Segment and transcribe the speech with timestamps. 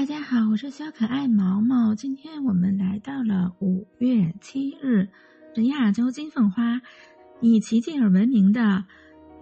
[0.00, 1.94] 大家好，我是小可爱毛毛。
[1.94, 5.10] 今天我们来到了五月七日，
[5.54, 6.80] 这亚洲金凤花，
[7.42, 8.86] 以奇迹而闻名的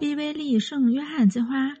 [0.00, 1.76] 毕威利圣约翰之花。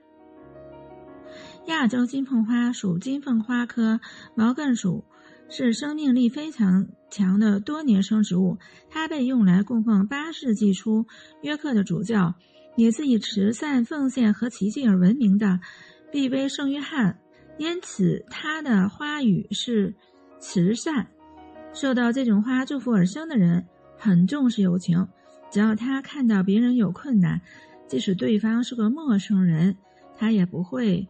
[1.66, 3.98] 亚洲金凤花属金凤花科
[4.36, 5.04] 毛茛属，
[5.48, 8.58] 是生命力非常强的多年生植物。
[8.90, 11.04] 它被用来供奉八世纪初
[11.42, 12.36] 约克的主教，
[12.76, 15.58] 也是以慈善奉献和奇迹而闻名的
[16.12, 17.18] 毕威圣约翰。
[17.58, 19.94] 因此，他的花语是
[20.38, 21.06] 慈善。
[21.74, 23.66] 受到这种花祝福而生的人
[23.96, 25.06] 很重视友情。
[25.50, 27.40] 只要他看到别人有困难，
[27.86, 29.76] 即使对方是个陌生人，
[30.16, 31.06] 他也不会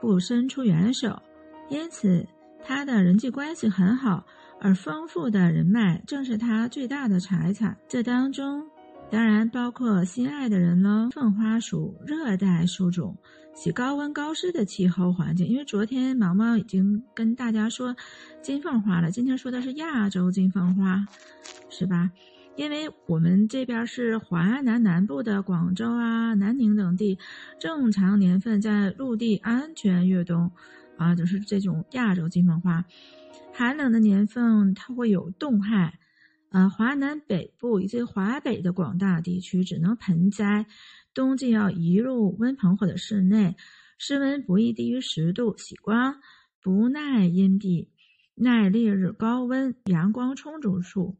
[0.00, 1.20] 不伸出援手。
[1.68, 2.26] 因此，
[2.64, 4.24] 他的人际关系很好，
[4.60, 7.76] 而丰富的人脉正是他最大的财产。
[7.86, 8.66] 这当中。
[9.12, 11.10] 当然包括心爱的人喽。
[11.12, 13.14] 凤花属热带树种，
[13.54, 15.46] 喜高温高湿的气候环境。
[15.46, 17.94] 因为昨天毛毛已经跟大家说
[18.40, 21.06] 金凤花了，今天说的是亚洲金凤花，
[21.68, 22.10] 是吧？
[22.56, 27.18] 因为我们这边是华南南部的广州啊、南宁等地，
[27.60, 30.50] 正常年份在陆地安全越冬，
[30.96, 32.82] 啊，就是这种亚洲金凤花。
[33.52, 35.98] 寒冷的年份它会有冻害。
[36.52, 40.66] 呃，华南北部以及华北的广大地区只能盆栽，
[41.14, 43.56] 冬季要移入温棚或者室内，
[43.96, 46.20] 室温不宜低于十度，喜光，
[46.60, 47.88] 不耐阴蔽，
[48.34, 51.16] 耐烈日高温，阳光充足处，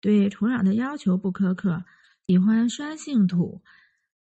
[0.00, 1.84] 对土壤的要求不苛刻，
[2.28, 3.62] 喜欢酸性土，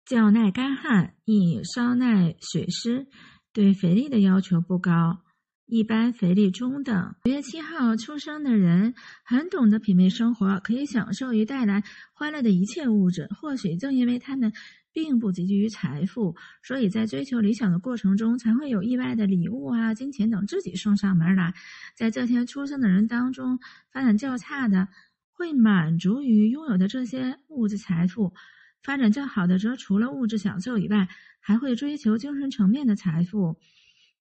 [0.06, 3.06] 较耐干旱，易稍耐水湿，
[3.53, 5.21] 对肥力的要求不高。
[5.67, 7.15] 一般肥力中等。
[7.25, 13.27] 五月七号出生的人很懂得品味生活，可以享受与带来欢乐的一切物质。
[13.41, 14.53] 或许正因为他们
[14.93, 21.55] 并不汲汲于财富，所以在追求理想的过程中，才会有意外的礼物啊、金钱等自己送上门来。
[21.97, 23.59] 在这天出生的人当中，
[23.91, 24.89] 发展较差的
[25.33, 28.34] 会满足于拥有的这些物质财富；
[28.83, 31.09] 发展较好的则除了物质享受以外，
[31.41, 33.59] 还会追求精神层面的财富。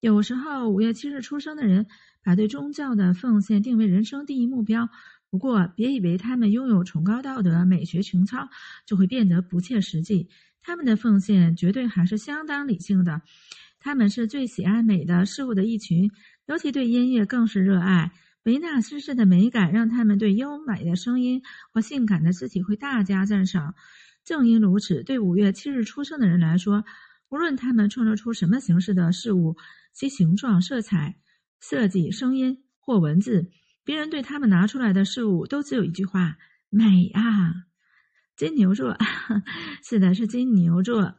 [0.03, 1.88] 有时候，五月七日出生的人
[2.25, 4.90] 把对宗教的奉献定为人生第一目标。
[5.30, 8.50] 不过，别以为他们拥有崇高道德、美学情操
[8.86, 10.28] 就会变得不切实际。
[10.62, 13.22] 他们的奉献绝对还是相当理性的。
[13.80, 16.12] 他们是最喜爱美的事物的一群，
[16.47, 18.12] 尤其对音乐更是热爱。
[18.44, 21.41] 维纳斯式的美感让他们对优美的声音
[21.72, 23.74] 和性感的肢体会大加赞赏。
[24.25, 26.84] 正因如此，对五月七日出生的人来说，
[27.33, 29.57] 无论他们创造出什么形式的事物，
[29.91, 31.17] 其形状、色彩、
[31.59, 33.49] 设计、声音或文字，
[33.83, 36.38] 别人对他们拿出来的事物都只有一句话：
[36.69, 37.66] 美啊！
[38.38, 38.95] 金牛座，
[39.83, 41.16] 是的，是金牛座。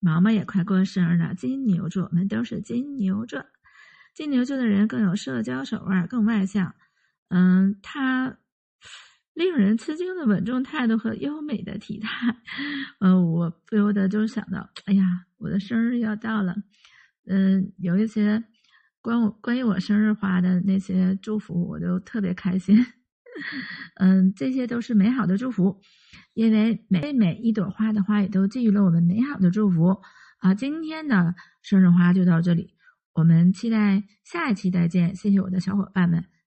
[0.00, 3.44] 毛毛也快过生日了，金牛座，我们都是金牛座。
[4.14, 6.74] 金牛座的人更有社交手腕，更外向。
[7.28, 8.38] 嗯，他
[9.34, 12.36] 令人吃惊的稳重态度和优美的体态。
[13.00, 16.54] 嗯，我不由得就想到，哎呀，我的生日要到了。
[17.26, 18.44] 嗯，有一些
[19.00, 22.84] 关我关于我生日花的那些祝福，我都特别开心。
[24.00, 25.80] 嗯，这些都是美好的祝福，
[26.34, 30.00] 因为每每一朵花的花语都寄予了我们美好的祝福。
[30.38, 32.74] 啊，今天的生日花就到这里，
[33.14, 35.14] 我们期待下一期再见。
[35.14, 36.37] 谢谢我的小伙伴们。